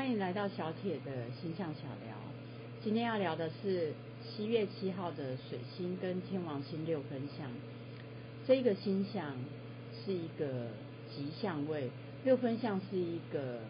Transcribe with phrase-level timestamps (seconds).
[0.00, 2.16] 欢迎来到小铁的星象小聊。
[2.82, 3.92] 今天要聊的是
[4.24, 7.50] 七月七号的水星跟天王星六分相。
[8.46, 9.34] 这个星象
[9.92, 10.68] 是一个
[11.14, 11.90] 吉相位，
[12.24, 13.60] 六分相是一个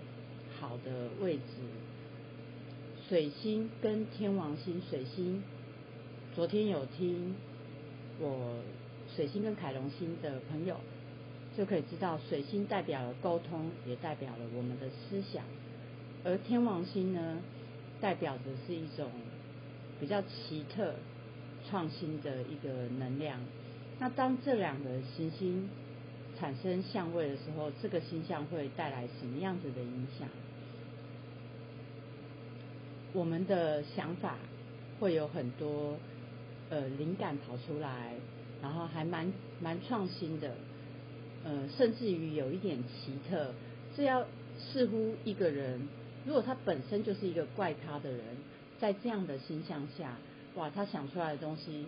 [0.61, 1.43] 好的位置。
[3.08, 5.42] 水星跟天王星，水星
[6.32, 7.34] 昨天有听
[8.20, 8.60] 我
[9.16, 10.76] 水星跟凯龙星的朋友。
[11.58, 15.42] 就可以知道，水星代表了沟通，也代表了我们的思想；
[16.25, 17.39] 而天王星呢，
[18.00, 19.11] 代表的是一种
[19.99, 20.94] 比较奇特、
[21.68, 23.40] 创新的一个能量。
[23.99, 25.68] 那当这两个行星
[26.39, 30.29] 产生相位的时候，这个星象会带来什么样子的影响？
[33.12, 34.36] 我们的想法
[34.98, 35.97] 会有很多
[36.70, 38.14] 呃灵感跑出来，
[38.62, 40.55] 然后还蛮蛮创新的。
[41.42, 43.52] 呃，甚至于有一点奇特，
[43.97, 44.27] 这要
[44.58, 45.89] 似乎一个人，
[46.27, 48.20] 如果他本身就是一个怪咖的人，
[48.78, 50.16] 在这样的形象下，
[50.54, 51.86] 哇，他想出来的东西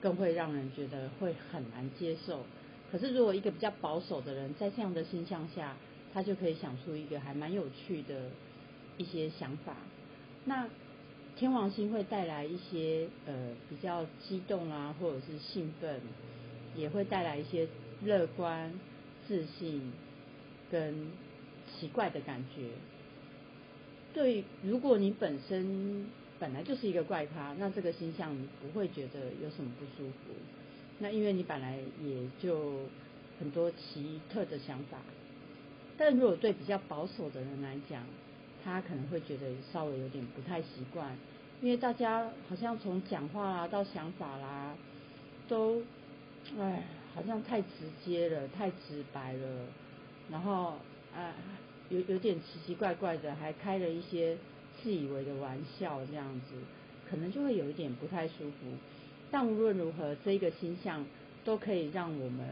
[0.00, 2.44] 更会让人觉得会很难接受。
[2.90, 5.76] 可是如果一个比较保守的人，在这样的形象下，
[6.12, 8.30] 他就可以想出一个还蛮有趣的
[8.96, 9.74] 一些想法。
[10.44, 10.68] 那
[11.36, 13.34] 天王星会带来一些呃
[13.68, 16.00] 比较激动啊，或者是兴奋，
[16.74, 17.68] 也会带来一些。
[18.04, 18.70] 乐观、
[19.26, 19.90] 自信
[20.70, 21.10] 跟
[21.66, 22.68] 奇怪的感觉，
[24.16, 26.06] 对，如果你本身
[26.40, 30.32] 本来就是一个怪咖，那这个星象不会觉得有什么不舒服。
[31.00, 32.80] 那因为你本来也就
[33.38, 34.96] 很多奇特的想法，
[35.98, 38.06] 但如果对比较保守的人来讲，
[38.64, 41.14] 他可能会觉得稍微有点不太习惯，
[41.60, 44.74] 因为大家好像从讲话啦到想法啦，
[45.46, 45.82] 都，
[46.58, 46.82] 唉。
[47.14, 47.68] 好像太直
[48.04, 49.48] 接了，太直白了，
[50.30, 50.74] 然后
[51.14, 51.32] 啊，
[51.88, 54.36] 有有点奇奇怪怪的，还开了一些
[54.82, 56.56] 自以为的玩笑，这样子，
[57.08, 58.72] 可能就会有一点不太舒服。
[59.30, 61.04] 但无论如何，这个星象
[61.44, 62.48] 都可以让我们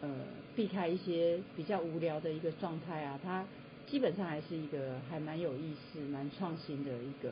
[0.00, 0.08] 呃
[0.54, 3.18] 避开一些比较无聊的一个状态啊。
[3.22, 3.44] 它
[3.86, 7.30] 基本上还是一个还蛮有意思、蛮创新的一个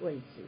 [0.00, 0.42] 位置，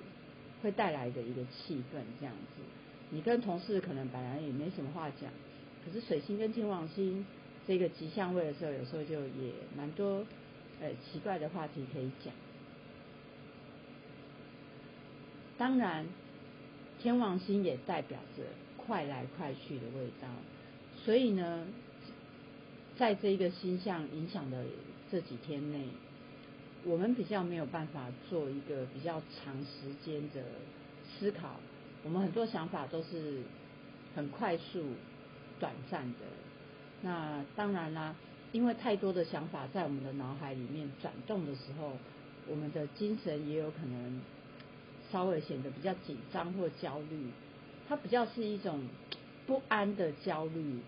[0.63, 2.63] 会带来的一个气氛，这样子。
[3.11, 5.31] 你跟同事可能本来也没什么话讲，
[5.85, 7.25] 可是水星跟天王星
[7.67, 10.25] 这个吉祥位的时候，有时候就也蛮多
[10.81, 12.33] 呃奇怪的话题可以讲。
[15.57, 16.07] 当然，
[17.01, 18.43] 天王星也代表着
[18.77, 20.29] 快来快去的味道，
[21.05, 21.67] 所以呢，
[22.97, 24.65] 在这一个星象影响的
[25.11, 25.87] 这几天内，
[26.85, 30.43] 我们比较没有办法做一个比较长时间的
[31.07, 31.61] 思考。
[32.03, 33.39] 我们很多想法都是
[34.15, 34.85] 很快速、
[35.59, 36.19] 短暂的。
[37.05, 38.17] 那当然啦，
[38.51, 41.93] 因为太多的想法在我们的脑海里面转动的时候，
[42.49, 44.21] 我们的精神也有可能
[45.13, 47.29] 稍微显得比较紧张或焦虑。
[47.87, 48.81] 它比较是一种
[49.47, 50.81] 不安的焦虑，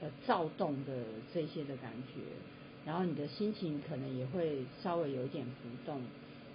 [0.00, 2.22] 呃，躁动的这些的感觉。
[2.86, 6.00] 然后你的心情可能也会稍微有一点浮动。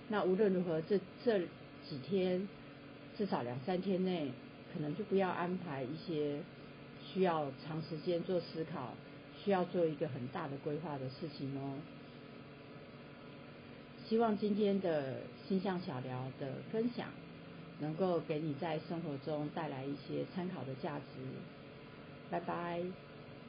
[0.07, 1.39] 那无论如何，这这
[1.87, 2.47] 几天。
[3.17, 4.31] 至少两三天内，
[4.73, 6.39] 可能就不要安排一些
[7.11, 8.93] 需要长时间做思考、
[9.43, 11.73] 需要做一个很大的规划的事情哦。
[14.07, 17.07] 希望今天的星象小聊的分享，
[17.79, 21.03] 能够给你在生活中带来一些参考的价值。
[22.29, 23.08] 拜拜。